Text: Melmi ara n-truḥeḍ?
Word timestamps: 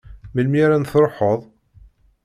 Melmi 0.33 0.59
ara 0.65 0.77
n-truḥeḍ? 0.77 1.41